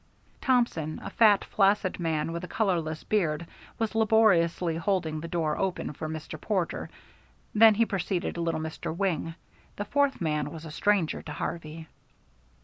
[0.41, 3.45] Thompson, a fat, flaccid man with a colorless beard,
[3.77, 6.41] was laboriously holding the door open for Mr.
[6.41, 6.89] Porter,
[7.53, 8.97] then he preceded little Mr.
[8.97, 9.35] Wing.
[9.75, 11.87] The fourth man was a stranger to Harvey.